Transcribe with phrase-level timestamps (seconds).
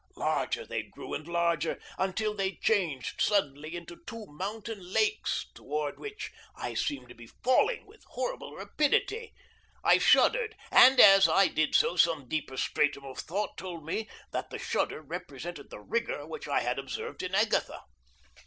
[0.15, 6.31] Larger they grew and larger, until they changed suddenly into two mountain lakes toward which
[6.55, 9.31] I seemed to be falling with horrible rapidity.
[9.83, 14.49] I shuddered, and as I did so some deeper stratum of thought told me that
[14.49, 17.83] the shudder represented the rigor which I had observed in Agatha.